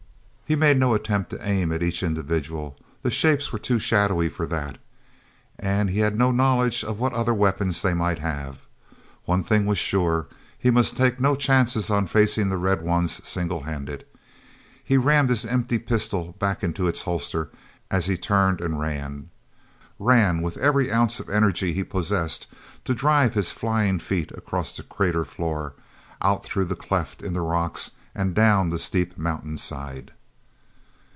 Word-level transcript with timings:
e 0.51 0.55
made 0.57 0.75
no 0.77 0.93
attempt 0.93 1.29
to 1.29 1.47
aim 1.47 1.71
at 1.71 1.81
each 1.81 2.03
individual—the 2.03 3.09
shapes 3.09 3.53
were 3.53 3.57
too 3.57 3.79
shadowy 3.79 4.27
for 4.27 4.45
that. 4.45 4.77
And 5.57 5.89
he 5.91 5.99
had 5.99 6.17
no 6.17 6.29
knowledge 6.33 6.83
of 6.83 6.99
what 6.99 7.13
other 7.13 7.33
weapons 7.33 7.81
they 7.81 7.93
might 7.93 8.19
have. 8.19 8.65
One 9.23 9.43
thing 9.43 9.65
was 9.65 9.77
sure: 9.77 10.27
he 10.59 10.69
must 10.69 10.97
take 10.97 11.21
no 11.21 11.35
chances 11.35 11.89
on 11.89 12.05
facing 12.05 12.49
the 12.49 12.57
red 12.57 12.81
ones 12.81 13.25
single 13.25 13.61
handed. 13.61 14.05
He 14.83 14.97
rammed 14.97 15.29
his 15.29 15.45
empty 15.45 15.77
pistol 15.79 16.35
back 16.37 16.65
into 16.65 16.85
its 16.85 17.03
holster 17.03 17.49
as 17.89 18.07
he 18.07 18.17
turned 18.17 18.59
and 18.59 18.77
ran—ran 18.77 20.41
with 20.41 20.57
every 20.57 20.91
ounce 20.91 21.21
of 21.21 21.29
energy 21.29 21.71
he 21.71 21.85
possessed 21.85 22.47
to 22.83 22.93
drive 22.93 23.35
his 23.35 23.53
flying 23.53 23.99
feet 23.99 24.33
across 24.33 24.75
the 24.75 24.83
crater 24.83 25.23
floor, 25.23 25.75
out 26.21 26.43
through 26.43 26.65
the 26.65 26.75
cleft 26.75 27.21
in 27.21 27.31
the 27.31 27.39
rocks 27.39 27.91
and 28.13 28.35
down 28.35 28.67
the 28.67 28.77
steep 28.77 29.17
mountainside. 29.17 30.11